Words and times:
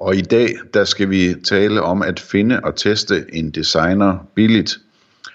Og 0.00 0.16
i 0.16 0.20
dag, 0.20 0.48
der 0.74 0.84
skal 0.84 1.10
vi 1.10 1.34
tale 1.44 1.82
om 1.82 2.02
at 2.02 2.20
finde 2.20 2.60
og 2.64 2.76
teste 2.76 3.24
en 3.32 3.50
designer 3.50 4.26
billigt. 4.34 4.78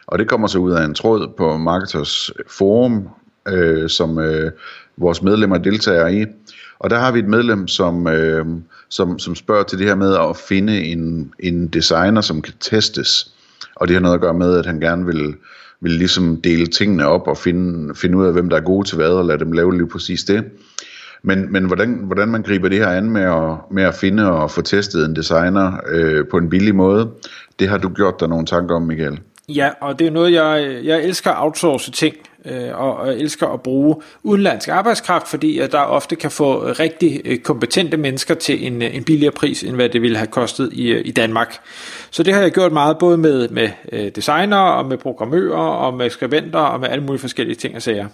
Og 0.08 0.20
det 0.20 0.30
kommer 0.30 0.48
så 0.48 0.58
ud 0.60 0.72
af 0.72 0.86
en 0.86 0.94
tråd 0.94 1.34
på 1.38 1.58
Marketers 1.58 2.32
Forum, 2.48 3.10
øh, 3.48 3.90
som 3.90 4.20
øh, 4.20 4.52
vores 4.98 5.22
medlemmer 5.22 5.58
deltager 5.58 6.08
i. 6.08 6.26
Og 6.80 6.90
der 6.90 7.00
har 7.00 7.12
vi 7.12 7.20
et 7.20 7.28
medlem, 7.28 7.68
som, 7.68 8.08
øh, 8.08 8.46
som, 8.90 9.20
som 9.20 9.36
spørger 9.36 9.64
til 9.64 9.80
det 9.80 9.88
her 9.88 9.96
med 9.96 10.16
at 10.16 10.38
finde 10.38 10.82
en, 10.84 11.34
en 11.40 11.68
designer, 11.68 12.22
som 12.22 12.42
kan 12.42 12.54
testes. 12.60 13.32
Og 13.76 13.88
det 13.88 13.94
har 13.94 14.02
noget 14.02 14.16
at 14.16 14.22
gøre 14.22 14.34
med, 14.34 14.58
at 14.58 14.66
han 14.66 14.80
gerne 14.80 15.06
vil, 15.06 15.36
vil 15.82 15.92
ligesom 15.92 16.42
dele 16.42 16.68
tingene 16.68 17.08
op 17.08 17.28
og 17.28 17.38
finde, 17.38 17.96
finde 17.96 18.18
ud 18.18 18.26
af, 18.26 18.34
hvem 18.34 18.50
der 18.50 18.58
er 18.58 18.62
gode 18.62 18.88
til 18.88 18.96
hvad, 18.96 19.10
og 19.10 19.26
lade 19.26 19.40
dem 19.40 19.52
lave 19.52 19.78
lige 19.78 19.88
præcis 19.88 20.24
det. 20.24 20.44
Men, 21.24 21.52
men 21.52 21.66
hvordan, 21.66 22.02
hvordan 22.04 22.28
man 22.28 22.42
griber 22.42 22.70
det 22.70 22.78
her 22.78 22.88
an 22.88 23.10
med 23.10 23.22
at, 23.22 23.58
med 23.72 23.84
at 23.84 23.96
finde 23.96 24.32
og 24.32 24.52
få 24.52 24.62
testet 24.62 25.06
en 25.06 25.16
designer 25.16 25.72
øh, 25.90 26.26
på 26.32 26.38
en 26.38 26.50
billig 26.50 26.76
måde, 26.76 27.12
det 27.60 27.70
har 27.70 27.78
du 27.78 27.90
gjort 27.90 28.20
dig 28.20 28.30
nogle 28.30 28.46
tanker 28.46 28.76
om, 28.76 28.82
Michael. 28.82 29.20
Ja, 29.50 29.70
og 29.82 30.00
det 30.00 30.08
er 30.08 30.12
noget, 30.12 30.34
jeg, 30.34 30.80
jeg 30.84 31.04
elsker 31.04 31.32
at 31.32 31.44
outsource 31.44 31.92
ting, 31.92 32.16
øh, 32.46 32.80
og 32.80 33.08
jeg 33.08 33.16
elsker 33.16 33.48
at 33.48 33.62
bruge 33.62 33.96
udenlandsk 34.24 34.70
arbejdskraft, 34.70 35.28
fordi 35.28 35.60
jeg 35.60 35.72
der 35.72 35.80
ofte 35.80 36.16
kan 36.16 36.32
få 36.32 36.64
rigtig 36.80 37.22
øh, 37.26 37.38
kompetente 37.38 37.98
mennesker 37.98 38.34
til 38.34 38.68
en, 38.68 38.82
øh, 38.82 38.96
en 38.96 39.04
billigere 39.04 39.32
pris, 39.32 39.64
end 39.64 39.76
hvad 39.76 39.90
det 39.90 40.02
ville 40.02 40.18
have 40.18 40.28
kostet 40.28 40.70
i, 40.74 40.88
øh, 40.88 41.02
i 41.06 41.12
Danmark. 41.12 41.58
Så 42.12 42.24
det 42.24 42.34
har 42.34 42.42
jeg 42.42 42.52
gjort 42.52 42.72
meget, 42.72 42.98
både 42.98 43.18
med, 43.18 43.50
med 43.50 44.12
designer, 44.12 44.58
og 44.58 44.86
med 44.86 44.98
programmører, 44.98 45.58
og 45.58 45.94
med 45.94 46.10
skribenter, 46.10 46.60
og 46.60 46.80
med 46.80 46.90
alle 46.90 47.04
mulige 47.04 47.22
forskellige 47.22 47.56
ting 47.56 47.76
og 47.76 47.82
sager. 47.82 48.08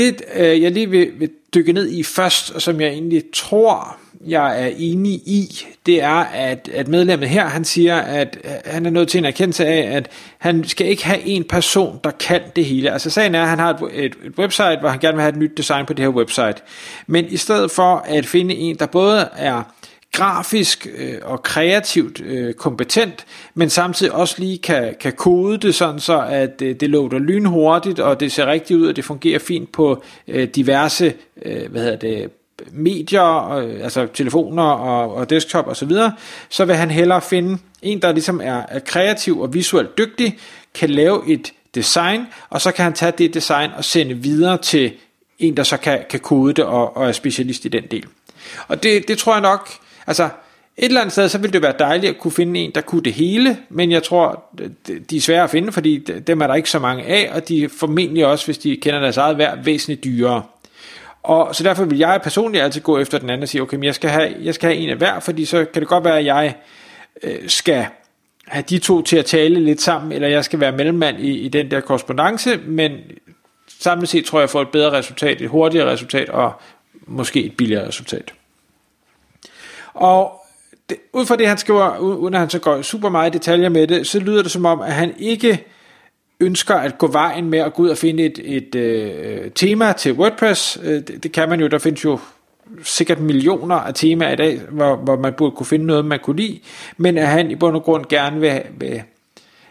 Det, 0.00 0.22
øh, 0.34 0.62
jeg 0.62 0.70
lige 0.70 0.90
vil, 0.90 1.10
vil 1.18 1.30
dykke 1.54 1.72
ned 1.72 1.90
i 1.90 2.02
først, 2.02 2.50
og 2.50 2.62
som 2.62 2.80
jeg 2.80 2.88
egentlig 2.88 3.22
tror, 3.34 3.96
jeg 4.26 4.64
er 4.64 4.70
enig 4.76 5.12
i, 5.12 5.66
det 5.86 6.02
er, 6.02 6.24
at, 6.24 6.70
at 6.74 6.88
medlemmet 6.88 7.28
her, 7.28 7.46
han 7.46 7.64
siger, 7.64 7.96
at 7.96 8.38
han 8.64 8.86
er 8.86 8.90
nødt 8.90 9.08
til 9.08 9.18
en 9.18 9.24
erkendelse 9.24 9.66
af, 9.66 9.96
at 9.96 10.08
han 10.38 10.64
skal 10.64 10.86
ikke 10.86 11.04
have 11.04 11.20
en 11.22 11.44
person, 11.44 12.00
der 12.04 12.10
kan 12.10 12.40
det 12.56 12.64
hele. 12.64 12.92
Altså 12.92 13.10
sagen 13.10 13.34
er, 13.34 13.42
at 13.42 13.48
han 13.48 13.58
har 13.58 13.74
et, 13.74 14.04
et, 14.04 14.14
et 14.24 14.38
website, 14.38 14.76
hvor 14.80 14.88
han 14.88 14.98
gerne 14.98 15.14
vil 15.14 15.22
have 15.22 15.32
et 15.32 15.38
nyt 15.38 15.56
design 15.56 15.86
på 15.86 15.92
det 15.92 16.04
her 16.04 16.10
website. 16.10 16.56
Men 17.06 17.26
i 17.28 17.36
stedet 17.36 17.70
for 17.70 18.04
at 18.06 18.26
finde 18.26 18.54
en, 18.54 18.76
der 18.76 18.86
både 18.86 19.28
er 19.36 19.62
grafisk 20.20 20.86
øh, 20.98 21.14
og 21.22 21.42
kreativt 21.42 22.20
øh, 22.20 22.54
kompetent, 22.54 23.26
men 23.54 23.70
samtidig 23.70 24.12
også 24.12 24.34
lige 24.38 24.58
kan, 24.58 24.94
kan 25.00 25.12
kode 25.12 25.58
det 25.58 25.74
sådan 25.74 26.00
så, 26.00 26.26
at 26.30 26.62
øh, 26.62 26.74
det 26.80 26.90
loader 26.90 27.18
lynhurtigt, 27.18 28.00
og 28.00 28.20
det 28.20 28.32
ser 28.32 28.46
rigtigt 28.46 28.80
ud, 28.80 28.86
og 28.86 28.96
det 28.96 29.04
fungerer 29.04 29.38
fint 29.38 29.72
på 29.72 30.02
øh, 30.28 30.48
diverse 30.48 31.14
øh, 31.42 31.70
hvad 31.70 31.82
hedder 31.82 31.96
det, 31.96 32.30
medier, 32.72 33.50
øh, 33.50 33.84
altså 33.84 34.06
telefoner 34.14 34.62
og, 34.62 35.14
og 35.14 35.30
desktop 35.30 35.66
og 35.66 35.76
så 35.76 35.86
videre, 35.86 36.12
så 36.50 36.64
vil 36.64 36.76
han 36.76 36.90
hellere 36.90 37.20
finde 37.20 37.58
en, 37.82 38.02
der 38.02 38.12
ligesom 38.12 38.40
er, 38.44 38.62
er 38.68 38.78
kreativ 38.78 39.40
og 39.40 39.54
visuelt 39.54 39.98
dygtig, 39.98 40.38
kan 40.74 40.90
lave 40.90 41.22
et 41.28 41.52
design, 41.74 42.26
og 42.50 42.60
så 42.60 42.72
kan 42.72 42.82
han 42.82 42.92
tage 42.92 43.12
det 43.18 43.34
design 43.34 43.70
og 43.76 43.84
sende 43.84 44.14
videre 44.14 44.58
til 44.58 44.92
en, 45.38 45.56
der 45.56 45.62
så 45.62 45.76
kan, 45.76 46.04
kan 46.10 46.20
kode 46.20 46.52
det 46.52 46.64
og, 46.64 46.96
og 46.96 47.08
er 47.08 47.12
specialist 47.12 47.64
i 47.64 47.68
den 47.68 47.84
del. 47.90 48.06
Og 48.68 48.82
det, 48.82 49.08
det 49.08 49.18
tror 49.18 49.32
jeg 49.32 49.42
nok, 49.42 49.70
Altså, 50.06 50.28
et 50.76 50.84
eller 50.84 51.00
andet 51.00 51.12
sted, 51.12 51.28
så 51.28 51.38
ville 51.38 51.52
det 51.52 51.62
være 51.62 51.74
dejligt 51.78 52.10
at 52.10 52.18
kunne 52.18 52.32
finde 52.32 52.60
en, 52.60 52.70
der 52.74 52.80
kunne 52.80 53.02
det 53.02 53.12
hele, 53.12 53.58
men 53.68 53.90
jeg 53.90 54.02
tror, 54.02 54.44
de 55.10 55.16
er 55.16 55.20
svære 55.20 55.44
at 55.44 55.50
finde, 55.50 55.72
fordi 55.72 55.98
dem 55.98 56.40
er 56.40 56.46
der 56.46 56.54
ikke 56.54 56.70
så 56.70 56.78
mange 56.78 57.04
af, 57.04 57.30
og 57.34 57.48
de 57.48 57.64
er 57.64 57.68
formentlig 57.68 58.26
også, 58.26 58.44
hvis 58.44 58.58
de 58.58 58.76
kender 58.76 59.00
deres 59.00 59.16
eget 59.16 59.38
værd, 59.38 59.64
væsentligt 59.64 60.04
dyrere. 60.04 60.42
Og 61.22 61.54
så 61.54 61.64
derfor 61.64 61.84
vil 61.84 61.98
jeg 61.98 62.20
personligt 62.22 62.64
altid 62.64 62.80
gå 62.80 62.98
efter 62.98 63.18
den 63.18 63.30
anden 63.30 63.42
og 63.42 63.48
sige, 63.48 63.62
okay, 63.62 63.76
men 63.76 63.84
jeg 63.84 63.94
skal 63.94 64.10
have, 64.10 64.34
jeg 64.40 64.54
skal 64.54 64.68
have 64.68 64.78
en 64.78 64.90
af 64.90 64.96
hver, 64.96 65.20
fordi 65.20 65.44
så 65.44 65.64
kan 65.64 65.82
det 65.82 65.88
godt 65.88 66.04
være, 66.04 66.18
at 66.18 66.24
jeg 66.24 66.54
øh, 67.22 67.48
skal 67.48 67.86
have 68.46 68.64
de 68.70 68.78
to 68.78 69.02
til 69.02 69.16
at 69.16 69.24
tale 69.24 69.60
lidt 69.60 69.80
sammen, 69.80 70.12
eller 70.12 70.28
jeg 70.28 70.44
skal 70.44 70.60
være 70.60 70.72
mellemmand 70.72 71.20
i, 71.20 71.38
i 71.38 71.48
den 71.48 71.70
der 71.70 71.80
korrespondence, 71.80 72.56
men 72.56 72.92
samlet 73.80 74.08
set 74.08 74.24
tror 74.24 74.38
jeg, 74.38 74.42
jeg 74.42 74.50
får 74.50 74.62
et 74.62 74.68
bedre 74.68 74.90
resultat, 74.90 75.40
et 75.40 75.48
hurtigere 75.48 75.92
resultat, 75.92 76.28
og 76.28 76.52
måske 77.06 77.44
et 77.44 77.56
billigere 77.56 77.88
resultat. 77.88 78.34
Og 79.94 80.32
det, 80.88 80.96
ud 81.12 81.26
fra 81.26 81.36
det, 81.36 81.48
han 81.48 81.58
skriver, 81.58 81.98
uden 81.98 82.34
at 82.34 82.40
han 82.40 82.50
så 82.50 82.58
går 82.58 82.82
super 82.82 83.08
meget 83.08 83.34
i 83.34 83.38
detaljer 83.38 83.68
med 83.68 83.86
det, 83.86 84.06
så 84.06 84.18
lyder 84.18 84.42
det 84.42 84.50
som 84.50 84.64
om, 84.64 84.80
at 84.80 84.92
han 84.92 85.14
ikke 85.18 85.66
ønsker 86.40 86.74
at 86.74 86.98
gå 86.98 87.06
vejen 87.06 87.50
med 87.50 87.58
at 87.58 87.74
gå 87.74 87.82
ud 87.82 87.88
og 87.88 87.98
finde 87.98 88.24
et, 88.24 88.40
et 88.44 88.74
øh, 88.74 89.50
tema 89.50 89.92
til 89.92 90.12
WordPress. 90.12 90.78
Øh, 90.82 90.92
det, 90.92 91.22
det 91.22 91.32
kan 91.32 91.48
man 91.48 91.60
jo, 91.60 91.66
der 91.66 91.78
findes 91.78 92.04
jo 92.04 92.18
sikkert 92.82 93.20
millioner 93.20 93.74
af 93.74 93.94
temaer 93.94 94.32
i 94.32 94.36
dag, 94.36 94.60
hvor, 94.70 94.96
hvor 94.96 95.16
man 95.16 95.32
burde 95.32 95.56
kunne 95.56 95.66
finde 95.66 95.86
noget, 95.86 96.04
man 96.04 96.18
kunne 96.22 96.36
lide, 96.36 96.60
men 96.96 97.18
at 97.18 97.26
han 97.26 97.50
i 97.50 97.54
bund 97.54 97.76
og 97.76 97.82
grund 97.82 98.04
gerne 98.08 98.40
vil, 98.40 98.62
vil 98.78 99.02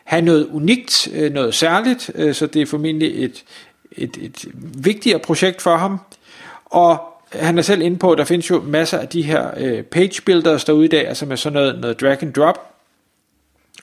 have 0.04 0.22
noget 0.22 0.48
unikt, 0.52 1.08
øh, 1.14 1.34
noget 1.34 1.56
særligt, 1.56 2.12
øh, 2.16 2.34
så 2.34 2.46
det 2.46 2.62
er 2.62 2.66
formentlig 2.66 3.24
et, 3.24 3.44
et, 3.92 4.18
et 4.22 4.46
vigtigere 4.84 5.20
projekt 5.20 5.62
for 5.62 5.78
ham. 5.78 6.00
Og 6.66 7.09
han 7.32 7.58
er 7.58 7.62
selv 7.62 7.82
inde 7.82 7.98
på, 7.98 8.12
at 8.12 8.18
der 8.18 8.24
findes 8.24 8.50
jo 8.50 8.62
masser 8.62 8.98
af 8.98 9.08
de 9.08 9.22
her 9.22 9.52
øh, 9.58 9.84
page 9.84 10.22
builders 10.26 10.66
derude 10.66 10.86
i 10.86 10.88
dag, 10.88 11.08
altså 11.08 11.26
med 11.26 11.38
sådan 11.38 11.54
noget, 11.54 11.80
noget 11.80 12.02
drag 12.02 12.24
and 12.24 12.34
drop, 12.34 12.79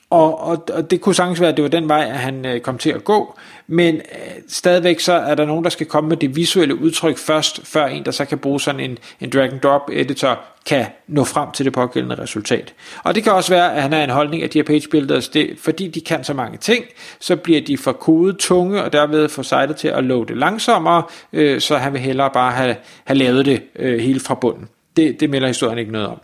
og, 0.09 0.39
og, 0.39 0.65
og 0.73 0.91
det 0.91 1.01
kunne 1.01 1.15
sagtens 1.15 1.41
være, 1.41 1.49
at 1.49 1.57
det 1.57 1.63
var 1.63 1.69
den 1.69 1.89
vej, 1.89 2.03
at 2.03 2.17
han 2.17 2.45
øh, 2.45 2.61
kom 2.61 2.77
til 2.77 2.89
at 2.89 3.03
gå, 3.03 3.39
men 3.67 3.95
øh, 3.95 4.01
stadigvæk 4.47 4.99
så 4.99 5.13
er 5.13 5.35
der 5.35 5.45
nogen, 5.45 5.63
der 5.63 5.69
skal 5.69 5.85
komme 5.85 6.07
med 6.07 6.17
det 6.17 6.35
visuelle 6.35 6.81
udtryk 6.81 7.17
først, 7.17 7.67
før 7.67 7.85
en, 7.85 8.05
der 8.05 8.11
så 8.11 8.25
kan 8.25 8.37
bruge 8.37 8.61
sådan 8.61 8.79
en, 8.79 8.97
en 9.21 9.29
drag 9.29 9.51
and 9.51 9.59
drop 9.59 9.89
editor, 9.93 10.39
kan 10.65 10.85
nå 11.07 11.23
frem 11.23 11.51
til 11.51 11.65
det 11.65 11.73
pågældende 11.73 12.15
resultat. 12.15 12.73
Og 13.03 13.15
det 13.15 13.23
kan 13.23 13.33
også 13.33 13.53
være, 13.53 13.75
at 13.75 13.81
han 13.81 13.93
har 13.93 14.03
en 14.03 14.09
holdning, 14.09 14.43
at 14.43 14.53
de 14.53 14.59
her 14.59 14.63
page 14.63 14.89
builders, 14.91 15.29
det, 15.29 15.57
fordi 15.61 15.87
de 15.87 16.01
kan 16.01 16.23
så 16.23 16.33
mange 16.33 16.57
ting, 16.57 16.85
så 17.19 17.35
bliver 17.35 17.61
de 17.61 17.77
for 17.77 17.91
kodet 17.91 18.37
tunge, 18.37 18.83
og 18.83 18.93
derved 18.93 19.29
får 19.29 19.43
sitet 19.43 19.75
til 19.75 19.87
at 19.87 20.03
loade 20.03 20.35
langsommere, 20.35 21.03
øh, 21.33 21.61
så 21.61 21.77
han 21.77 21.93
vil 21.93 22.01
hellere 22.01 22.29
bare 22.33 22.51
have, 22.51 22.75
have 23.05 23.17
lavet 23.17 23.45
det 23.45 23.63
øh, 23.75 23.99
helt 23.99 24.23
fra 24.23 24.35
bunden. 24.35 24.67
Det, 24.97 25.19
det 25.19 25.29
melder 25.29 25.47
historien 25.47 25.77
ikke 25.77 25.91
noget 25.91 26.07
om. 26.07 26.19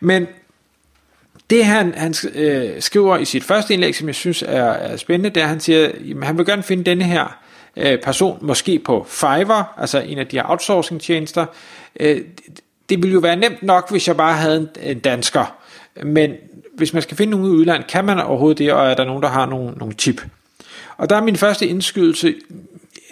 Men 0.00 0.26
det 1.50 1.64
han, 1.64 1.94
han 1.96 2.14
øh, 2.34 2.82
skriver 2.82 3.18
i 3.18 3.24
sit 3.24 3.44
første 3.44 3.74
indlæg, 3.74 3.94
som 3.94 4.06
jeg 4.06 4.14
synes 4.14 4.42
er, 4.42 4.64
er 4.64 4.96
spændende, 4.96 5.30
det 5.30 5.40
er, 5.40 5.44
at 5.44 5.48
han 5.48 5.60
siger, 5.60 5.88
at 5.88 6.26
han 6.26 6.38
vil 6.38 6.46
gerne 6.46 6.62
finde 6.62 6.84
denne 6.84 7.04
her 7.04 7.38
øh, 7.76 7.98
person, 8.02 8.38
måske 8.40 8.78
på 8.78 9.06
Fiverr, 9.08 9.74
altså 9.78 10.00
en 10.00 10.18
af 10.18 10.26
de 10.26 10.36
her 10.36 10.50
outsourcing 10.50 11.00
tjenester. 11.00 11.46
Øh, 12.00 12.20
det 12.88 13.02
ville 13.02 13.12
jo 13.12 13.18
være 13.18 13.36
nemt 13.36 13.62
nok, 13.62 13.90
hvis 13.90 14.08
jeg 14.08 14.16
bare 14.16 14.34
havde 14.34 14.56
en, 14.56 14.68
en 14.90 14.98
dansker, 14.98 15.56
men 16.02 16.32
hvis 16.76 16.92
man 16.92 17.02
skal 17.02 17.16
finde 17.16 17.30
nogen 17.30 17.46
i 17.46 17.50
udlandet, 17.50 17.86
kan 17.86 18.04
man 18.04 18.18
overhovedet 18.20 18.58
det, 18.58 18.72
og 18.72 18.90
er 18.90 18.94
der 18.94 19.04
nogen, 19.04 19.22
der 19.22 19.28
har 19.28 19.46
nogle, 19.46 19.70
nogle 19.70 19.94
tip? 19.94 20.22
Og 20.96 21.10
der 21.10 21.16
er 21.16 21.22
min 21.22 21.36
første 21.36 21.66
indskydelse, 21.66 22.34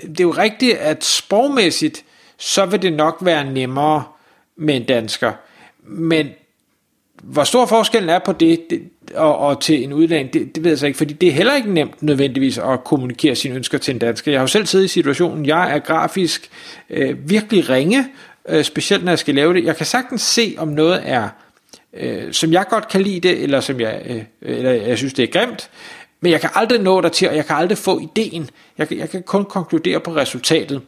det 0.03 0.21
er 0.21 0.25
jo 0.25 0.31
rigtigt, 0.31 0.77
at 0.77 1.05
sprogmæssigt, 1.05 2.05
så 2.39 2.67
vil 2.67 2.83
det 2.83 2.93
nok 2.93 3.17
være 3.21 3.45
nemmere 3.45 4.05
med 4.57 4.77
en 4.77 4.85
dansker, 4.85 5.33
men 5.83 6.29
hvor 7.23 7.45
stor 7.45 7.67
forskellen 7.67 8.11
er 8.11 8.19
på 8.19 8.33
det, 8.33 8.71
det 8.71 8.83
og, 9.15 9.39
og 9.39 9.61
til 9.61 9.85
en 9.85 9.93
udlænding, 9.93 10.33
det, 10.33 10.55
det 10.55 10.65
ved 10.65 10.71
jeg 10.71 10.79
så 10.79 10.87
ikke, 10.87 10.99
fordi 10.99 11.13
det 11.13 11.29
er 11.29 11.33
heller 11.33 11.55
ikke 11.55 11.73
nemt 11.73 12.03
nødvendigvis 12.03 12.59
at 12.59 12.85
kommunikere 12.85 13.35
sine 13.35 13.55
ønsker 13.55 13.79
til 13.79 13.95
en 13.95 13.99
dansker. 13.99 14.33
Jeg 14.33 14.41
har 14.41 14.43
jo 14.43 14.47
selv 14.47 14.67
siddet 14.67 14.85
i 14.85 14.89
situationen, 14.89 15.47
jeg 15.47 15.75
er 15.75 15.79
grafisk 15.79 16.51
øh, 16.91 17.31
virkelig 17.31 17.69
ringe, 17.69 18.07
øh, 18.49 18.65
specielt 18.65 19.05
når 19.05 19.13
jeg 19.13 19.19
skal 19.19 19.35
lave 19.35 19.55
det. 19.55 19.65
Jeg 19.65 19.77
kan 19.77 19.87
sagtens 19.87 20.23
se, 20.23 20.55
om 20.59 20.69
noget 20.69 21.03
er, 21.05 21.29
øh, 21.95 22.33
som 22.33 22.53
jeg 22.53 22.65
godt 22.71 22.89
kan 22.89 23.03
lide 23.03 23.29
det, 23.29 23.43
eller 23.43 23.61
som 23.61 23.81
jeg, 23.81 24.03
øh, 24.07 24.23
eller 24.43 24.71
jeg 24.71 24.99
synes, 24.99 25.15
det 25.15 25.23
er 25.23 25.41
grimt, 25.41 25.71
men 26.21 26.33
jeg 26.33 26.41
kan 26.41 26.51
aldrig 26.55 26.81
nå 26.81 27.01
dertil, 27.01 27.29
og 27.29 27.37
jeg 27.37 27.47
kan 27.47 27.57
aldrig 27.57 27.79
få 27.79 28.01
ideen. 28.01 28.51
Jeg, 28.79 28.93
jeg 28.93 29.11
kan 29.11 29.23
kun 29.23 29.45
konkludere 29.45 30.01
på 30.01 30.17
resultatet. 30.17 30.83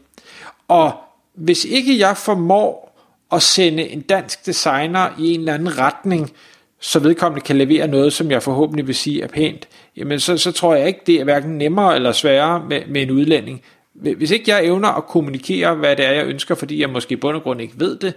Og 0.69 0.93
hvis 1.35 1.65
ikke 1.65 1.99
jeg 1.99 2.17
formår 2.17 2.92
at 3.33 3.43
sende 3.43 3.89
en 3.89 4.01
dansk 4.01 4.47
designer 4.47 5.09
i 5.19 5.35
en 5.35 5.41
eller 5.41 5.55
anden 5.55 5.79
retning, 5.79 6.33
så 6.81 6.99
vedkommende 6.99 7.45
kan 7.45 7.59
levere 7.59 7.89
noget, 7.89 8.13
som 8.13 8.31
jeg 8.31 8.43
forhåbentlig 8.43 8.87
vil 8.87 8.95
sige 8.95 9.23
er 9.23 9.27
pænt, 9.27 9.69
jamen 9.97 10.21
så, 10.21 10.39
så 10.39 10.53
tror 10.53 10.75
jeg 10.75 10.87
ikke, 10.87 11.01
det 11.07 11.15
er 11.15 11.25
hverken 11.25 11.59
nemmere 11.59 11.97
eller 11.97 12.13
sværere 12.13 12.65
med, 12.69 12.83
med 12.89 13.03
en 13.03 13.11
udlænding. 13.11 13.63
Hvis 13.95 14.31
ikke 14.31 14.51
jeg 14.51 14.65
evner 14.65 14.89
at 14.89 15.07
kommunikere, 15.07 15.75
hvad 15.75 15.97
det 15.97 16.07
er, 16.07 16.13
jeg 16.13 16.27
ønsker, 16.27 16.55
fordi 16.55 16.81
jeg 16.81 16.91
måske 16.91 17.13
i 17.13 17.17
bund 17.17 17.37
og 17.37 17.43
grund 17.43 17.61
ikke 17.61 17.75
ved 17.77 17.97
det, 17.99 18.15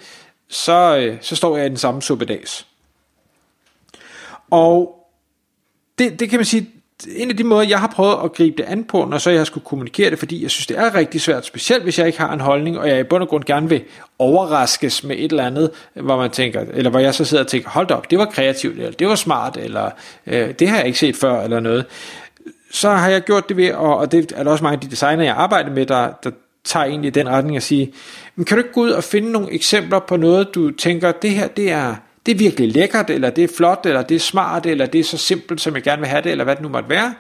så, 0.50 0.98
øh, 0.98 1.18
så 1.22 1.36
står 1.36 1.58
jeg 1.58 1.66
i 1.66 1.70
den 1.70 1.78
samme 1.78 2.02
suppedags. 2.02 2.68
Og 4.52 5.06
det, 6.00 6.20
det 6.20 6.30
kan 6.30 6.40
man 6.40 6.46
sige, 6.46 6.70
en 7.16 7.30
af 7.30 7.38
de 7.38 7.44
måder, 7.44 7.64
jeg 7.64 7.80
har 7.80 7.88
prøvet 7.88 8.18
at 8.24 8.34
gribe 8.34 8.58
det 8.58 8.64
an 8.64 8.84
på, 8.84 9.06
når 9.06 9.18
så 9.18 9.30
jeg 9.30 9.40
har 9.40 9.46
skulle 9.46 9.66
kommunikere 9.66 10.10
det, 10.10 10.20
fordi 10.20 10.44
jeg 10.44 10.52
synes, 10.52 10.68
det 10.68 10.78
er 10.78 10.96
rigtig 10.96 11.22
svært, 11.22 11.46
specielt 11.46 11.84
hvis 11.84 12.00
jeg 12.00 12.08
ikke 12.08 12.20
har 12.20 12.34
en 12.34 12.40
holdning, 12.40 12.80
og 12.80 12.90
jeg 12.90 13.00
i 13.00 13.04
bund 13.04 13.24
og 13.24 13.30
grund 13.30 13.44
gerne 13.44 13.70
vil 13.70 13.84
overraskes 14.20 15.04
med 15.04 15.16
et 15.20 15.32
eller 15.32 15.46
andet, 15.46 15.72
hvor 15.94 16.18
man 16.18 16.32
tænker, 16.32 16.66
eller 16.74 16.90
hvor 16.90 17.00
jeg 17.00 17.16
så 17.16 17.26
sidder 17.26 17.44
og 17.44 17.50
tænker, 17.50 17.70
hold 17.70 17.92
op, 17.92 18.12
det 18.12 18.20
var 18.20 18.26
kreativt, 18.26 18.78
eller 18.78 18.92
det 18.92 19.08
var 19.08 19.16
smart, 19.16 19.58
eller 19.58 19.90
øh, 20.28 20.54
det 20.60 20.70
har 20.70 20.78
jeg 20.78 20.86
ikke 20.86 21.00
set 21.00 21.16
før, 21.16 21.42
eller 21.42 21.60
noget. 21.60 21.86
Så 22.72 22.90
har 22.90 23.10
jeg 23.10 23.22
gjort 23.22 23.50
det 23.50 23.58
ved, 23.58 23.74
og, 23.74 23.98
og 23.98 24.12
det 24.12 24.32
er 24.36 24.44
der 24.44 24.52
også 24.52 24.64
mange 24.64 24.76
af 24.76 24.82
de 24.82 24.92
designer, 24.92 25.24
jeg 25.24 25.36
arbejder 25.36 25.72
med, 25.72 25.86
der, 25.86 26.10
der 26.24 26.32
tager 26.64 26.86
egentlig 26.86 27.16
den 27.16 27.30
retning 27.30 27.58
at 27.58 27.64
sige, 27.64 27.94
men 28.36 28.46
kan 28.46 28.58
du 28.58 28.64
ikke 28.64 28.74
gå 28.74 28.82
ud 28.82 28.90
og 28.90 29.04
finde 29.04 29.32
nogle 29.32 29.52
eksempler 29.52 30.00
på 30.00 30.18
noget, 30.18 30.56
du 30.56 30.72
tænker, 30.72 31.12
det 31.12 31.30
her, 31.30 31.48
det 31.48 31.72
er, 31.72 31.96
det 32.26 32.32
er 32.32 32.36
virkelig 32.36 32.72
lækkert, 32.72 33.10
eller 33.10 33.30
det 33.30 33.44
er 33.44 33.48
flot, 33.58 33.86
eller 33.86 34.02
det 34.02 34.16
er 34.16 34.20
smart, 34.20 34.66
eller 34.66 34.86
det 34.86 35.00
er 35.00 35.04
så 35.04 35.18
simpelt, 35.18 35.62
som 35.62 35.76
jeg 35.76 35.84
gerne 35.84 36.00
vil 36.00 36.10
have 36.10 36.22
det, 36.22 36.32
eller 36.32 36.44
hvad 36.44 36.56
det 36.56 36.64
nu 36.64 36.70
måtte 36.70 36.90
være. 36.90 37.14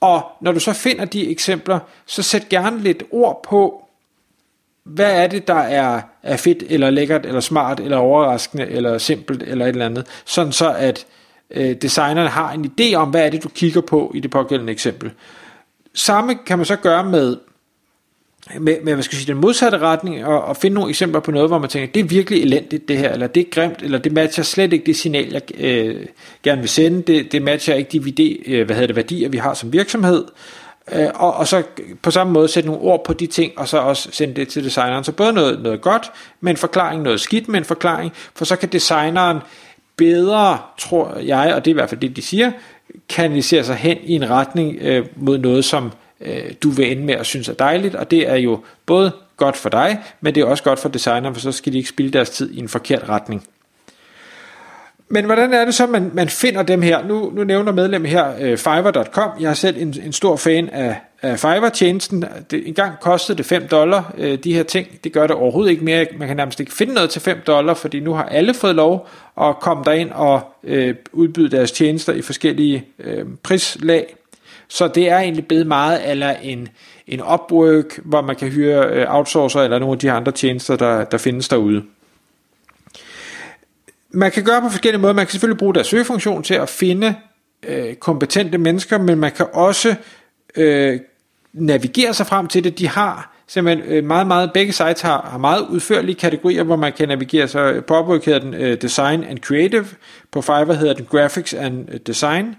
Og 0.00 0.22
når 0.40 0.52
du 0.52 0.60
så 0.60 0.72
finder 0.72 1.04
de 1.04 1.30
eksempler, 1.30 1.78
så 2.06 2.22
sæt 2.22 2.48
gerne 2.48 2.78
lidt 2.78 3.02
ord 3.10 3.40
på, 3.48 3.82
hvad 4.84 5.22
er 5.22 5.26
det, 5.26 5.48
der 5.48 5.54
er, 5.54 6.00
er 6.22 6.36
fedt, 6.36 6.62
eller 6.68 6.90
lækkert, 6.90 7.26
eller 7.26 7.40
smart, 7.40 7.80
eller 7.80 7.96
overraskende, 7.96 8.66
eller 8.66 8.98
simpelt, 8.98 9.42
eller 9.42 9.64
et 9.64 9.68
eller 9.68 9.86
andet, 9.86 10.06
sådan 10.24 10.52
så 10.52 10.72
at 10.72 11.06
øh, 11.50 11.76
designeren 11.82 12.28
har 12.28 12.52
en 12.52 12.72
idé 12.80 12.94
om, 12.94 13.10
hvad 13.10 13.26
er 13.26 13.30
det, 13.30 13.44
du 13.44 13.48
kigger 13.48 13.80
på 13.80 14.12
i 14.14 14.20
det 14.20 14.30
pågældende 14.30 14.72
eksempel. 14.72 15.10
Samme 15.94 16.34
kan 16.46 16.58
man 16.58 16.64
så 16.64 16.76
gøre 16.76 17.04
med 17.04 17.36
med, 18.58 18.76
med 18.82 18.94
hvad 18.94 19.02
skal 19.02 19.16
jeg 19.16 19.20
sige, 19.20 19.34
den 19.34 19.40
modsatte 19.40 19.78
retning, 19.78 20.26
og, 20.26 20.44
og 20.44 20.56
finde 20.56 20.74
nogle 20.74 20.90
eksempler 20.90 21.20
på 21.20 21.30
noget, 21.30 21.50
hvor 21.50 21.58
man 21.58 21.68
tænker, 21.68 21.92
det 21.92 22.00
er 22.00 22.04
virkelig 22.04 22.42
elendigt 22.42 22.88
det 22.88 22.98
her, 22.98 23.12
eller 23.12 23.26
det 23.26 23.40
er 23.40 23.50
grimt, 23.50 23.82
eller 23.82 23.98
det 23.98 24.12
matcher 24.12 24.42
slet 24.44 24.72
ikke 24.72 24.86
det 24.86 24.96
signal, 24.96 25.32
jeg 25.32 25.42
øh, 25.58 26.06
gerne 26.42 26.60
vil 26.60 26.68
sende, 26.68 27.02
det, 27.02 27.32
det 27.32 27.42
matcher 27.42 27.74
ikke 27.74 27.90
de 27.92 28.04
vide, 28.04 28.50
øh, 28.50 28.66
hvad 28.66 28.76
hedder 28.76 28.86
det, 28.86 28.96
værdier, 28.96 29.28
vi 29.28 29.38
har 29.38 29.54
som 29.54 29.72
virksomhed, 29.72 30.24
øh, 30.92 31.08
og, 31.14 31.34
og 31.34 31.48
så 31.48 31.62
på 32.02 32.10
samme 32.10 32.32
måde 32.32 32.48
sætte 32.48 32.68
nogle 32.68 32.82
ord 32.82 33.04
på 33.04 33.12
de 33.12 33.26
ting, 33.26 33.52
og 33.56 33.68
så 33.68 33.78
også 33.78 34.08
sende 34.12 34.34
det 34.34 34.48
til 34.48 34.64
designeren. 34.64 35.04
Så 35.04 35.12
både 35.12 35.32
noget, 35.32 35.62
noget 35.62 35.80
godt 35.80 36.12
med 36.40 36.50
en 36.50 36.56
forklaring, 36.56 37.02
noget 37.02 37.20
skidt 37.20 37.48
med 37.48 37.58
en 37.58 37.64
forklaring, 37.64 38.12
for 38.34 38.44
så 38.44 38.56
kan 38.56 38.68
designeren 38.68 39.38
bedre, 39.96 40.58
tror 40.78 41.18
jeg, 41.18 41.54
og 41.54 41.64
det 41.64 41.70
er 41.70 41.74
i 41.74 41.78
hvert 41.78 41.88
fald 41.88 42.00
det, 42.00 42.16
de 42.16 42.22
siger, 42.22 42.52
kanalisere 43.08 43.64
sig 43.64 43.76
hen 43.76 43.96
i 44.02 44.14
en 44.14 44.30
retning 44.30 44.78
øh, 44.80 45.06
mod 45.16 45.38
noget, 45.38 45.64
som 45.64 45.90
øh, 46.20 46.52
du 46.62 46.70
vil 46.70 46.92
ende 46.92 47.04
med 47.04 47.14
at 47.14 47.26
synes 47.26 47.48
er 47.48 47.54
dejligt, 47.54 47.94
og 47.94 48.10
det 48.10 48.28
er 48.28 48.36
jo 48.36 48.60
både 48.86 49.12
godt 49.36 49.56
for 49.56 49.68
dig, 49.68 49.98
men 50.20 50.34
det 50.34 50.40
er 50.40 50.44
også 50.44 50.62
godt 50.62 50.78
for 50.78 50.88
designeren, 50.88 51.34
for 51.34 51.40
så 51.40 51.52
skal 51.52 51.72
de 51.72 51.78
ikke 51.78 51.88
spille 51.88 52.12
deres 52.12 52.30
tid 52.30 52.50
i 52.52 52.58
en 52.58 52.68
forkert 52.68 53.08
retning. 53.08 53.46
Men 55.08 55.24
hvordan 55.24 55.52
er 55.52 55.64
det 55.64 55.74
så, 55.74 55.86
man, 55.86 56.10
man 56.14 56.28
finder 56.28 56.62
dem 56.62 56.82
her? 56.82 57.06
Nu, 57.06 57.30
nu 57.34 57.44
nævner 57.44 57.72
medlem 57.72 58.04
her 58.04 58.32
øh, 58.40 58.58
Fiverr.com. 58.58 59.30
Jeg 59.40 59.50
er 59.50 59.54
selv 59.54 59.82
en, 59.82 59.94
en 60.04 60.12
stor 60.12 60.36
fan 60.36 60.68
af, 60.68 60.96
af 61.22 61.38
Fiverr-tjenesten. 61.38 62.24
Det, 62.50 62.68
en 62.68 62.74
gang 62.74 62.92
kostede 63.00 63.38
det 63.38 63.46
5 63.46 63.68
dollar, 63.68 64.14
øh, 64.18 64.38
de 64.44 64.54
her 64.54 64.62
ting. 64.62 64.88
Det 65.04 65.12
gør 65.12 65.26
det 65.26 65.36
overhovedet 65.36 65.70
ikke 65.70 65.84
mere. 65.84 66.06
Man 66.18 66.28
kan 66.28 66.36
nærmest 66.36 66.60
ikke 66.60 66.72
finde 66.72 66.94
noget 66.94 67.10
til 67.10 67.22
5 67.22 67.40
dollar, 67.46 67.74
fordi 67.74 68.00
nu 68.00 68.12
har 68.12 68.24
alle 68.24 68.54
fået 68.54 68.74
lov 68.74 69.08
at 69.40 69.60
komme 69.60 69.84
derind 69.84 70.10
og 70.10 70.40
øh, 70.64 70.94
udbyde 71.12 71.50
deres 71.50 71.72
tjenester 71.72 72.12
i 72.12 72.22
forskellige 72.22 72.84
øh, 72.98 73.24
prislag. 73.42 74.16
Så 74.68 74.88
det 74.88 75.08
er 75.08 75.18
egentlig 75.18 75.46
blevet 75.46 75.66
meget 75.66 76.10
eller 76.10 76.30
en, 76.30 76.68
en 77.06 77.20
Upwork, 77.20 77.98
hvor 78.04 78.20
man 78.20 78.36
kan 78.36 78.48
hyre 78.48 78.86
øh, 78.86 79.14
outsourcer 79.14 79.60
eller 79.60 79.78
nogle 79.78 79.92
af 79.92 79.98
de 79.98 80.10
andre 80.10 80.32
tjenester, 80.32 80.76
der, 80.76 81.04
der 81.04 81.18
findes 81.18 81.48
derude. 81.48 81.82
Man 84.10 84.30
kan 84.30 84.44
gøre 84.44 84.60
på 84.60 84.68
forskellige 84.68 85.00
måder. 85.00 85.14
Man 85.14 85.26
kan 85.26 85.30
selvfølgelig 85.30 85.58
bruge 85.58 85.74
deres 85.74 85.86
søgefunktion 85.86 86.42
til 86.42 86.54
at 86.54 86.68
finde 86.68 87.14
øh, 87.62 87.94
kompetente 87.94 88.58
mennesker, 88.58 88.98
men 88.98 89.18
man 89.18 89.32
kan 89.32 89.46
også 89.52 89.94
øh, 90.56 91.00
navigere 91.52 92.14
sig 92.14 92.26
frem 92.26 92.46
til 92.46 92.64
det. 92.64 92.78
De 92.78 92.88
har 92.88 93.36
simpelthen 93.46 93.92
øh, 93.92 94.04
meget, 94.04 94.26
meget, 94.26 94.52
begge 94.52 94.72
sites 94.72 95.00
har, 95.00 95.28
har 95.30 95.38
meget 95.38 95.60
udførlige 95.60 96.14
kategorier, 96.14 96.62
hvor 96.62 96.76
man 96.76 96.92
kan 96.92 97.08
navigere 97.08 97.48
sig. 97.48 97.84
På 97.84 98.00
Upwork 98.00 98.24
hedder 98.24 98.40
den 98.40 98.54
øh, 98.54 98.82
Design 98.82 99.24
and 99.24 99.38
Creative, 99.38 99.86
på 100.30 100.42
Fiverr 100.42 100.72
hedder 100.72 100.94
den 100.94 101.06
Graphics 101.10 101.54
and 101.54 101.88
Design, 101.98 102.56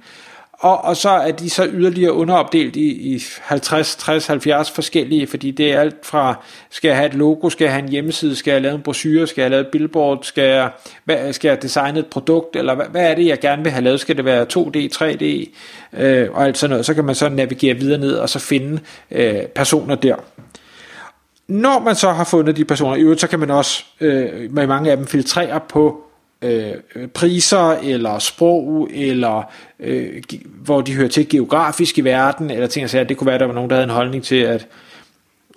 og, 0.59 0.83
og 0.83 0.97
så 0.97 1.09
er 1.09 1.31
de 1.31 1.49
så 1.49 1.67
yderligere 1.73 2.13
underopdelt 2.13 2.75
i, 2.75 3.15
i 3.15 3.23
50, 3.41 3.95
60, 3.95 4.27
70 4.27 4.71
forskellige, 4.71 5.27
fordi 5.27 5.51
det 5.51 5.73
er 5.73 5.79
alt 5.79 6.05
fra, 6.05 6.43
skal 6.69 6.87
jeg 6.87 6.97
have 6.97 7.07
et 7.07 7.13
logo, 7.13 7.49
skal 7.49 7.65
jeg 7.65 7.73
have 7.73 7.83
en 7.83 7.89
hjemmeside, 7.89 8.35
skal 8.35 8.51
jeg 8.51 8.61
lave 8.61 8.75
en 8.75 8.81
brochure, 8.81 9.27
skal 9.27 9.41
jeg 9.41 9.51
lave 9.51 9.61
et 9.61 9.67
billboard, 9.67 10.19
skal 10.23 10.43
jeg, 10.43 10.69
hvad, 11.03 11.33
skal 11.33 11.49
jeg 11.49 11.61
designe 11.61 11.99
et 11.99 12.07
produkt, 12.07 12.55
eller 12.55 12.75
hvad, 12.75 12.85
hvad 12.85 13.11
er 13.11 13.15
det, 13.15 13.25
jeg 13.25 13.39
gerne 13.39 13.63
vil 13.63 13.71
have 13.71 13.83
lavet? 13.83 13.99
Skal 13.99 14.17
det 14.17 14.25
være 14.25 14.45
2D, 14.53 14.89
3D, 14.95 15.49
øh, 16.03 16.31
og 16.31 16.45
alt 16.45 16.57
sådan 16.57 16.69
noget. 16.69 16.85
Så 16.85 16.93
kan 16.93 17.05
man 17.05 17.15
så 17.15 17.29
navigere 17.29 17.73
videre 17.73 17.99
ned, 17.99 18.13
og 18.13 18.29
så 18.29 18.39
finde 18.39 18.79
øh, 19.11 19.43
personer 19.55 19.95
der. 19.95 20.15
Når 21.47 21.79
man 21.79 21.95
så 21.95 22.11
har 22.11 22.23
fundet 22.23 22.57
de 22.57 22.65
personer, 22.65 22.95
i 22.95 23.01
øvrigt, 23.01 23.21
så 23.21 23.27
kan 23.27 23.39
man 23.39 23.51
også 23.51 23.85
øh, 24.01 24.53
med 24.53 24.67
mange 24.67 24.91
af 24.91 24.97
dem 24.97 25.07
filtrere 25.07 25.59
på 25.69 26.06
øh, 26.41 26.73
priser, 27.13 27.71
eller 27.71 28.19
sprog, 28.19 28.89
eller 28.93 29.51
øh, 29.79 30.23
hvor 30.45 30.81
de 30.81 30.93
hører 30.93 31.09
til 31.09 31.29
geografisk 31.29 31.97
i 31.97 32.01
verden, 32.01 32.51
eller 32.51 32.67
ting 32.67 32.83
og 32.83 32.89
sager. 32.89 33.03
Det 33.03 33.17
kunne 33.17 33.25
være, 33.25 33.35
at 33.35 33.39
der 33.39 33.47
var 33.47 33.53
nogen, 33.53 33.69
der 33.69 33.75
havde 33.75 33.83
en 33.83 33.95
holdning 33.95 34.23
til, 34.23 34.35
at 34.35 34.67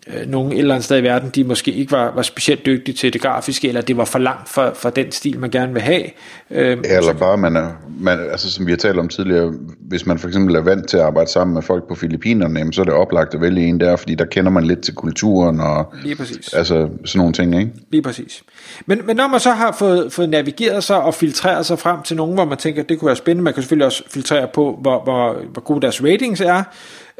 øh, 0.07 0.31
nogen 0.31 0.53
et 0.53 0.59
eller 0.59 0.75
andet 0.75 0.85
sted 0.85 0.99
i 0.99 1.03
verden, 1.03 1.31
de 1.35 1.45
måske 1.45 1.73
ikke 1.73 1.93
var, 1.93 2.15
var 2.15 2.23
specielt 2.23 2.67
dygtige 2.67 2.95
til 2.95 3.13
det 3.13 3.21
grafiske, 3.21 3.69
eller 3.69 3.81
det 3.81 3.97
var 3.97 4.05
for 4.05 4.19
langt 4.19 4.49
for, 4.49 4.73
for 4.75 4.91
den 4.91 5.13
stil, 5.13 5.39
man 5.39 5.51
gerne 5.51 5.73
vil 5.73 5.83
have. 5.83 6.05
Øh, 6.51 6.79
eller 6.85 7.13
bare, 7.13 7.37
man 7.37 7.57
er, 7.57 7.69
man, 8.01 8.19
altså 8.31 8.51
som 8.51 8.67
vi 8.67 8.73
har 8.73 8.77
talt 8.77 8.99
om 8.99 9.09
tidligere, 9.09 9.53
hvis 9.81 10.07
man 10.07 10.19
for 10.19 10.29
eksempel 10.29 10.55
er 10.55 10.61
vant 10.61 10.89
til 10.89 10.97
at 10.97 11.03
arbejde 11.03 11.31
sammen 11.31 11.55
med 11.55 11.63
folk 11.63 11.89
på 11.89 11.95
Filippinerne, 11.95 12.73
så 12.73 12.81
er 12.81 12.85
det 12.85 12.95
oplagt 12.95 13.35
at 13.35 13.41
vælge 13.41 13.67
en 13.67 13.81
der, 13.81 13.97
fordi 13.97 14.15
der 14.15 14.25
kender 14.25 14.51
man 14.51 14.65
lidt 14.65 14.81
til 14.81 14.95
kulturen 14.95 15.61
og 15.61 15.95
Lige 16.03 16.17
præcis. 16.17 16.53
Altså, 16.55 16.89
sådan 17.05 17.19
nogle 17.19 17.33
ting, 17.33 17.59
ikke? 17.59 17.73
Lige 17.91 18.03
præcis. 18.03 18.43
Men, 18.87 19.01
men 19.07 19.17
når 19.17 19.29
man 19.29 19.41
så 19.41 19.51
har 19.51 19.73
fået, 19.79 20.13
fået 20.13 20.29
navigeret 20.29 20.85
sig 20.85 21.03
og 21.03 21.15
filtreret 21.15 21.67
sig 21.67 21.79
frem 21.79 22.03
til 22.03 22.17
nogen, 22.17 22.35
hvor 22.35 22.45
man 22.45 22.59
tænker, 22.59 22.83
det 22.83 22.99
kunne 22.99 23.07
være 23.07 23.17
spændende, 23.17 23.45
man 23.45 23.55
kan 23.55 23.63
selvfølgelig 23.63 23.87
også 23.87 24.03
filtrere 24.11 24.49
på, 24.55 24.79
hvor, 24.83 25.05
hvor, 25.05 25.37
hvor 25.53 25.63
gode 25.63 25.81
deres 25.81 26.05
ratings 26.05 26.41
er, 26.41 26.63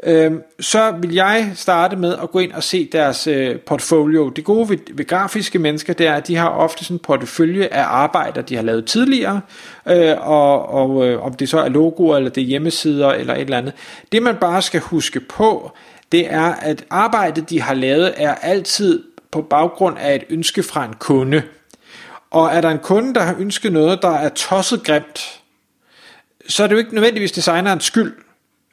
øh, 0.03 0.31
så 0.59 0.91
vil 0.91 1.13
jeg 1.13 1.51
starte 1.55 1.95
med 1.95 2.15
at 2.23 2.31
gå 2.31 2.39
ind 2.39 2.51
og 2.51 2.63
se 2.63 2.89
deres 2.91 3.27
øh, 3.27 3.59
portfolio. 3.59 4.29
Det 4.29 4.43
gode 4.43 4.69
ved, 4.69 4.77
ved 4.93 5.07
grafiske 5.07 5.59
mennesker, 5.59 5.93
det 5.93 6.07
er, 6.07 6.13
at 6.13 6.27
de 6.27 6.35
har 6.35 6.49
ofte 6.49 6.83
sådan 6.83 6.95
en 6.95 6.99
portefølje 6.99 7.67
af 7.67 7.83
arbejder, 7.83 8.41
de 8.41 8.55
har 8.55 8.63
lavet 8.63 8.85
tidligere, 8.85 9.41
øh, 9.87 10.27
og, 10.29 10.69
og 10.69 11.07
øh, 11.07 11.25
om 11.25 11.33
det 11.33 11.49
så 11.49 11.59
er 11.59 11.69
logoer, 11.69 12.17
eller 12.17 12.29
det 12.29 12.41
er 12.41 12.47
hjemmesider, 12.47 13.09
eller 13.09 13.33
et 13.33 13.41
eller 13.41 13.57
andet. 13.57 13.73
Det 14.11 14.23
man 14.23 14.35
bare 14.35 14.61
skal 14.61 14.81
huske 14.81 15.19
på, 15.19 15.71
det 16.11 16.33
er, 16.33 16.53
at 16.53 16.85
arbejdet, 16.89 17.49
de 17.49 17.61
har 17.61 17.73
lavet, 17.73 18.13
er 18.17 18.35
altid 18.35 19.03
på 19.31 19.41
baggrund 19.41 19.97
af 19.99 20.15
et 20.15 20.23
ønske 20.29 20.63
fra 20.63 20.85
en 20.85 20.93
kunde. 20.93 21.43
Og 22.31 22.49
er 22.53 22.61
der 22.61 22.69
en 22.69 22.79
kunde, 22.79 23.13
der 23.13 23.21
har 23.21 23.35
ønsket 23.39 23.73
noget, 23.73 24.01
der 24.01 24.09
er 24.15 24.29
tosset 24.29 24.83
grimt, 24.83 25.41
så 26.47 26.63
er 26.63 26.67
det 26.67 26.73
jo 26.73 26.79
ikke 26.79 26.93
nødvendigvis 26.93 27.31
designerens 27.31 27.83
skyld. 27.83 28.13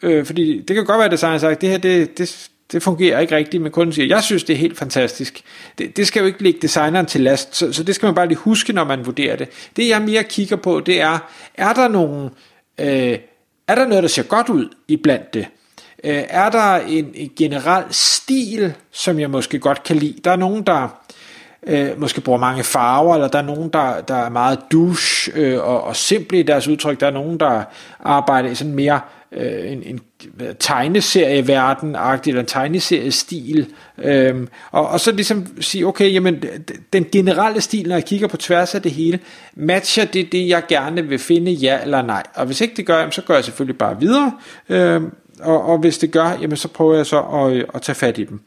Øh, 0.02 0.26
fordi 0.26 0.60
det 0.60 0.76
kan 0.76 0.84
godt 0.84 0.98
være, 0.98 1.04
at 1.04 1.12
designeren 1.12 1.40
sagt, 1.40 1.60
det 1.60 1.68
her 1.68 1.78
det, 1.78 2.18
det, 2.18 2.50
det 2.72 2.82
fungerer 2.82 3.20
ikke 3.20 3.36
rigtigt, 3.36 3.62
men 3.62 3.72
kunden 3.72 3.92
siger, 3.92 4.06
jeg 4.06 4.22
synes, 4.22 4.44
det 4.44 4.54
er 4.54 4.58
helt 4.58 4.78
fantastisk. 4.78 5.42
Det, 5.78 5.96
det 5.96 6.06
skal 6.06 6.20
jo 6.20 6.26
ikke 6.26 6.42
ligge 6.42 6.60
designeren 6.62 7.06
til 7.06 7.20
last, 7.20 7.56
så, 7.56 7.72
så 7.72 7.82
det 7.82 7.94
skal 7.94 8.06
man 8.06 8.14
bare 8.14 8.28
lige 8.28 8.38
huske, 8.38 8.72
når 8.72 8.84
man 8.84 9.06
vurderer 9.06 9.36
det. 9.36 9.48
Det 9.76 9.88
jeg 9.88 10.02
mere 10.02 10.24
kigger 10.24 10.56
på, 10.56 10.80
det 10.80 11.00
er, 11.00 11.18
er 11.54 11.72
der 11.72 11.88
nogen, 11.88 12.30
øh, 12.80 13.18
er 13.68 13.74
der 13.74 13.86
noget, 13.86 14.02
der 14.02 14.08
ser 14.08 14.22
godt 14.22 14.48
ud 14.48 14.68
i 14.88 14.96
blandt 14.96 15.34
det? 15.34 15.46
Øh, 16.04 16.22
er 16.28 16.50
der 16.50 16.76
en, 16.76 17.10
en 17.14 17.30
generel 17.36 17.84
stil, 17.90 18.74
som 18.90 19.20
jeg 19.20 19.30
måske 19.30 19.58
godt 19.58 19.82
kan 19.82 19.96
lide? 19.96 20.20
Der 20.24 20.30
er 20.30 20.36
nogen, 20.36 20.62
der 20.62 20.88
øh, 21.66 22.00
måske 22.00 22.20
bruger 22.20 22.38
mange 22.38 22.64
farver, 22.64 23.14
eller 23.14 23.28
der 23.28 23.38
er 23.38 23.42
nogen, 23.42 23.68
der, 23.68 24.00
der 24.00 24.14
er 24.14 24.28
meget 24.28 24.58
douche 24.72 25.32
øh, 25.34 25.58
og, 25.64 25.84
og 25.84 25.96
simple 25.96 26.38
i 26.38 26.42
deres 26.42 26.68
udtryk. 26.68 27.00
Der 27.00 27.06
er 27.06 27.10
nogen, 27.10 27.40
der 27.40 27.62
arbejder 28.00 28.50
i 28.50 28.54
sådan 28.54 28.74
mere 28.74 29.00
øh, 29.32 29.72
en, 29.72 29.82
en 29.82 30.00
tegneserieverden 30.58 31.96
agtig 31.96 32.30
eller 32.30 32.40
en 32.40 32.46
tegneseriestil. 32.46 33.66
Øhm, 33.98 34.48
og, 34.70 34.88
og 34.88 35.00
så 35.00 35.12
ligesom 35.12 35.46
sige, 35.60 35.86
okay, 35.86 36.12
jamen 36.12 36.42
den 36.92 37.06
generelle 37.12 37.60
stil, 37.60 37.88
når 37.88 37.96
jeg 37.96 38.04
kigger 38.04 38.28
på 38.28 38.36
tværs 38.36 38.74
af 38.74 38.82
det 38.82 38.92
hele, 38.92 39.18
matcher 39.54 40.04
det 40.04 40.32
det, 40.32 40.48
jeg 40.48 40.62
gerne 40.68 41.02
vil 41.02 41.18
finde, 41.18 41.52
ja 41.52 41.82
eller 41.82 42.02
nej. 42.02 42.22
Og 42.34 42.46
hvis 42.46 42.60
ikke 42.60 42.76
det 42.76 42.86
gør, 42.86 42.98
jamen, 42.98 43.12
så 43.12 43.22
går 43.22 43.34
jeg 43.34 43.44
selvfølgelig 43.44 43.78
bare 43.78 44.00
videre. 44.00 44.32
Øhm, 44.68 45.12
og, 45.40 45.62
og 45.64 45.78
hvis 45.78 45.98
det 45.98 46.10
gør, 46.10 46.38
jamen, 46.40 46.56
så 46.56 46.68
prøver 46.68 46.94
jeg 46.94 47.06
så 47.06 47.20
at, 47.20 47.64
at 47.74 47.82
tage 47.82 47.96
fat 47.96 48.18
i 48.18 48.24
dem. 48.24 48.40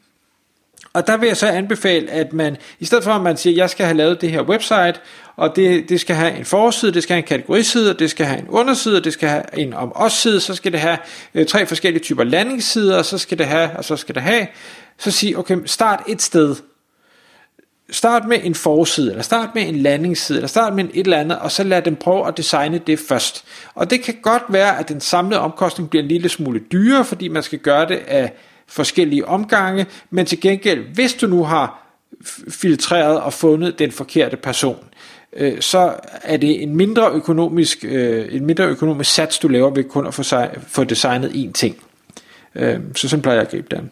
Og 0.93 1.07
der 1.07 1.17
vil 1.17 1.27
jeg 1.27 1.37
så 1.37 1.47
anbefale, 1.47 2.11
at 2.11 2.33
man, 2.33 2.57
i 2.79 2.85
stedet 2.85 3.03
for 3.03 3.11
at 3.11 3.21
man 3.21 3.37
siger, 3.37 3.55
jeg 3.55 3.69
skal 3.69 3.85
have 3.85 3.97
lavet 3.97 4.21
det 4.21 4.31
her 4.31 4.41
website, 4.41 4.93
og 5.35 5.55
det, 5.55 5.89
det 5.89 5.99
skal 5.99 6.15
have 6.15 6.37
en 6.37 6.45
forside, 6.45 6.93
det 6.93 7.03
skal 7.03 7.13
have 7.13 7.21
en 7.21 7.27
kategoriside, 7.27 7.93
det 7.93 8.09
skal 8.09 8.25
have 8.25 8.39
en 8.39 8.47
underside, 8.49 9.01
det 9.01 9.13
skal 9.13 9.29
have 9.29 9.43
en 9.53 9.73
om 9.73 9.91
os 9.95 10.13
side, 10.13 10.39
så 10.39 10.55
skal 10.55 10.71
det 10.71 10.79
have 10.79 10.97
øh, 11.33 11.45
tre 11.45 11.65
forskellige 11.65 12.03
typer 12.03 12.23
landingssider, 12.23 12.97
og 12.97 13.05
så 13.05 13.17
skal 13.17 13.37
det 13.37 13.45
have, 13.45 13.69
og 13.77 13.85
så 13.85 13.95
skal 13.95 14.15
det 14.15 14.23
have, 14.23 14.47
så 14.97 15.11
sige, 15.11 15.37
okay, 15.37 15.57
start 15.65 16.03
et 16.07 16.21
sted. 16.21 16.55
start 17.89 18.27
med 18.27 18.37
en 18.43 18.55
forside, 18.55 19.09
eller 19.09 19.23
start 19.23 19.49
med 19.55 19.67
en 19.67 19.75
landingsside, 19.75 20.37
eller 20.37 20.47
start 20.47 20.75
med 20.75 20.83
en 20.83 20.89
et 20.93 21.03
eller 21.03 21.17
andet, 21.17 21.39
og 21.39 21.51
så 21.51 21.63
lad 21.63 21.81
dem 21.81 21.95
prøve 21.95 22.27
at 22.27 22.37
designe 22.37 22.77
det 22.77 22.99
først. 22.99 23.45
Og 23.75 23.89
det 23.89 24.03
kan 24.03 24.15
godt 24.21 24.43
være, 24.49 24.79
at 24.79 24.89
den 24.89 25.01
samlede 25.01 25.39
omkostning 25.39 25.89
bliver 25.89 26.03
en 26.03 26.09
lille 26.09 26.29
smule 26.29 26.59
dyrere, 26.71 27.05
fordi 27.05 27.27
man 27.27 27.43
skal 27.43 27.59
gøre 27.59 27.87
det 27.87 27.99
af 28.07 28.33
forskellige 28.71 29.27
omgange, 29.27 29.85
men 30.09 30.25
til 30.25 30.41
gengæld, 30.41 30.83
hvis 30.93 31.13
du 31.13 31.27
nu 31.27 31.43
har 31.43 31.81
filtreret 32.49 33.21
og 33.21 33.33
fundet 33.33 33.79
den 33.79 33.91
forkerte 33.91 34.37
person, 34.37 34.77
øh, 35.33 35.61
så 35.61 35.93
er 36.23 36.37
det 36.37 36.63
en 36.63 36.75
mindre 36.75 37.11
økonomisk, 37.11 37.85
øh, 37.87 38.35
en 38.35 38.45
mindre 38.45 38.65
økonomisk 38.65 39.13
sats, 39.13 39.39
du 39.39 39.47
laver 39.47 39.69
ved 39.69 39.83
kun 39.83 40.07
at 40.07 40.13
få, 40.13 40.23
sig, 40.23 40.55
få 40.67 40.83
designet 40.83 41.29
én 41.29 41.51
ting. 41.51 41.75
Øh, 42.55 42.79
så 42.95 43.09
sådan 43.09 43.21
plejer 43.21 43.37
jeg 43.37 43.45
at 43.45 43.51
gribe 43.51 43.67
det 43.71 43.89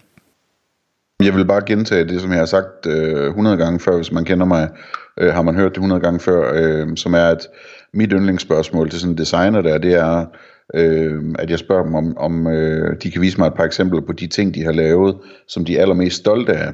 Jeg 1.23 1.35
vil 1.35 1.45
bare 1.45 1.65
gentage 1.65 2.07
det, 2.07 2.21
som 2.21 2.31
jeg 2.31 2.39
har 2.39 2.45
sagt 2.45 2.85
øh, 2.85 3.27
100 3.27 3.57
gange 3.57 3.79
før, 3.79 3.95
hvis 3.95 4.11
man 4.11 4.25
kender 4.25 4.45
mig, 4.45 4.69
øh, 5.17 5.33
har 5.33 5.41
man 5.41 5.55
hørt 5.55 5.71
det 5.71 5.77
100 5.77 6.01
gange 6.01 6.19
før, 6.19 6.51
øh, 6.55 6.97
som 6.97 7.13
er, 7.13 7.25
at 7.25 7.47
mit 7.93 8.11
yndlingsspørgsmål 8.11 8.89
til 8.89 8.99
sådan 8.99 9.11
en 9.11 9.17
designer 9.17 9.61
der, 9.61 9.77
det 9.77 9.93
er, 9.93 10.25
øh, 10.73 11.23
at 11.39 11.49
jeg 11.49 11.59
spørger 11.59 11.83
dem, 11.83 11.95
om, 11.95 12.17
om 12.17 12.47
øh, 12.47 12.95
de 13.03 13.11
kan 13.11 13.21
vise 13.21 13.37
mig 13.37 13.47
et 13.47 13.53
par 13.53 13.63
eksempler 13.63 14.01
på 14.01 14.13
de 14.13 14.27
ting, 14.27 14.55
de 14.55 14.63
har 14.63 14.71
lavet, 14.71 15.17
som 15.47 15.65
de 15.65 15.77
er 15.77 15.81
allermest 15.81 16.17
stolte 16.17 16.53
af 16.53 16.73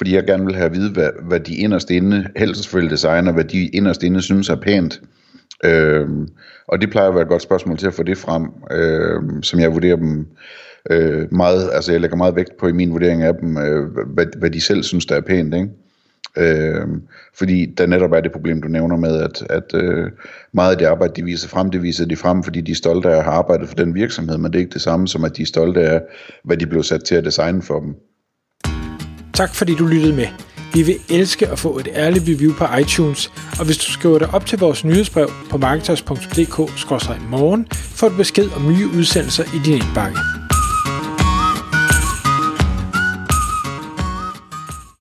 fordi 0.00 0.14
jeg 0.14 0.24
gerne 0.24 0.46
vil 0.46 0.54
have 0.54 0.66
at 0.66 0.74
vide, 0.74 0.92
hvad, 0.92 1.08
hvad 1.28 1.40
de 1.40 1.56
inderst 1.56 1.90
inde, 1.90 2.28
helst 2.36 2.62
selvfølgelig 2.62 2.90
designer, 2.90 3.32
hvad 3.32 3.44
de 3.44 3.66
inderst 3.66 4.02
inde 4.02 4.22
synes 4.22 4.48
er 4.48 4.56
pænt. 4.56 5.00
Øhm, 5.64 6.28
og 6.68 6.80
det 6.80 6.90
plejer 6.90 7.08
at 7.08 7.14
være 7.14 7.22
et 7.22 7.28
godt 7.28 7.42
spørgsmål 7.42 7.78
til 7.78 7.86
at 7.86 7.94
få 7.94 8.02
det 8.02 8.18
frem, 8.18 8.46
øhm, 8.70 9.42
som 9.42 9.60
jeg 9.60 9.72
vurderer 9.72 9.96
dem 9.96 10.26
øh, 10.90 11.32
meget, 11.32 11.70
altså 11.72 11.92
jeg 11.92 12.00
lægger 12.00 12.16
meget 12.16 12.36
vægt 12.36 12.56
på 12.60 12.66
i 12.66 12.72
min 12.72 12.90
vurdering 12.90 13.22
af 13.22 13.34
dem, 13.34 13.58
øh, 13.58 13.86
hvad, 14.06 14.26
hvad 14.38 14.50
de 14.50 14.60
selv 14.60 14.82
synes, 14.82 15.06
der 15.06 15.16
er 15.16 15.20
pænt, 15.20 15.54
ikke? 15.54 15.68
Øh, 16.36 16.86
fordi 17.38 17.66
der 17.78 17.86
netop 17.86 18.12
er 18.12 18.20
det 18.20 18.32
problem, 18.32 18.62
du 18.62 18.68
nævner 18.68 18.96
med, 18.96 19.22
at, 19.22 19.42
at 19.50 19.74
øh, 19.74 20.10
meget 20.52 20.70
af 20.70 20.78
det 20.78 20.86
arbejde, 20.86 21.12
de 21.16 21.24
viser 21.24 21.48
frem, 21.48 21.70
det 21.70 21.82
viser 21.82 22.06
de 22.06 22.16
frem, 22.16 22.42
fordi 22.42 22.60
de 22.60 22.70
er 22.70 22.76
stolte 22.76 23.08
af 23.08 23.16
at 23.16 23.24
have 23.24 23.34
arbejdet 23.34 23.68
for 23.68 23.74
den 23.74 23.94
virksomhed, 23.94 24.38
men 24.38 24.52
det 24.52 24.58
er 24.58 24.60
ikke 24.60 24.72
det 24.72 24.82
samme 24.82 25.08
som, 25.08 25.24
at 25.24 25.36
de 25.36 25.42
er 25.42 25.46
stolte 25.46 25.80
af, 25.80 26.00
hvad 26.44 26.56
de 26.56 26.66
blev 26.66 26.82
sat 26.82 27.04
til 27.04 27.14
at 27.14 27.24
designe 27.24 27.62
for 27.62 27.80
dem. 27.80 27.94
Tak 29.34 29.54
fordi 29.54 29.74
du 29.74 29.86
lyttede 29.86 30.16
med. 30.16 30.26
Vi 30.74 30.82
vil 30.82 30.96
elske 31.10 31.48
at 31.48 31.58
få 31.58 31.78
et 31.78 31.88
ærligt 31.94 32.24
review 32.28 32.54
på 32.54 32.64
iTunes, 32.80 33.32
og 33.58 33.64
hvis 33.64 33.78
du 33.78 33.92
skriver 33.92 34.18
dig 34.18 34.34
op 34.34 34.46
til 34.46 34.58
vores 34.58 34.84
nyhedsbrev 34.84 35.30
på 35.50 35.58
marketers.dk-morgen, 35.58 37.66
får 37.72 38.08
du 38.08 38.16
besked 38.16 38.48
om 38.56 38.72
nye 38.72 38.88
udsendelser 38.98 39.44
i 39.44 39.58
din 39.64 39.74
indbakke. 39.74 40.18